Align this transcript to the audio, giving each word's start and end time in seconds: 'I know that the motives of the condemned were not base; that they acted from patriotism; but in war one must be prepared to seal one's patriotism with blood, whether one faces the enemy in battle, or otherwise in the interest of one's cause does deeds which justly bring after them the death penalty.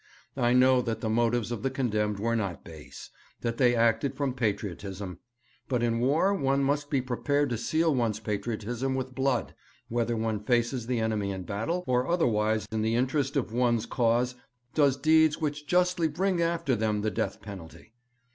'I 0.35 0.53
know 0.53 0.81
that 0.81 1.01
the 1.01 1.11
motives 1.11 1.51
of 1.51 1.61
the 1.61 1.69
condemned 1.69 2.17
were 2.17 2.35
not 2.35 2.63
base; 2.63 3.11
that 3.41 3.57
they 3.57 3.75
acted 3.75 4.15
from 4.15 4.33
patriotism; 4.33 5.19
but 5.67 5.83
in 5.83 5.99
war 5.99 6.33
one 6.33 6.63
must 6.63 6.89
be 6.89 7.03
prepared 7.03 7.51
to 7.51 7.57
seal 7.59 7.93
one's 7.93 8.19
patriotism 8.19 8.95
with 8.95 9.13
blood, 9.13 9.53
whether 9.89 10.17
one 10.17 10.39
faces 10.43 10.87
the 10.87 10.99
enemy 10.99 11.29
in 11.29 11.43
battle, 11.43 11.83
or 11.85 12.07
otherwise 12.09 12.67
in 12.71 12.81
the 12.81 12.95
interest 12.95 13.35
of 13.35 13.53
one's 13.53 13.85
cause 13.85 14.33
does 14.73 14.97
deeds 14.97 15.37
which 15.39 15.67
justly 15.67 16.07
bring 16.07 16.41
after 16.41 16.75
them 16.75 17.01
the 17.01 17.11
death 17.11 17.39
penalty. 17.39 17.93